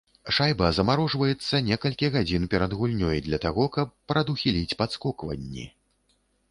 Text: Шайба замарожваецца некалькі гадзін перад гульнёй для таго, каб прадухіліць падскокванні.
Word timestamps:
Шайба 0.35 0.69
замарожваецца 0.77 1.59
некалькі 1.67 2.09
гадзін 2.15 2.49
перад 2.55 2.71
гульнёй 2.81 3.23
для 3.27 3.41
таго, 3.45 3.69
каб 3.77 3.93
прадухіліць 4.15 4.77
падскокванні. 4.83 5.71